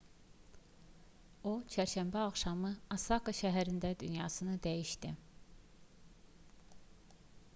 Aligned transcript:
o 1.49 1.51
çərşənbə 1.73 2.23
axşamı 2.29 2.71
osaka 2.95 3.35
şəhərində 3.41 3.91
dünyasını 4.05 4.55
dəyişdi 4.69 5.15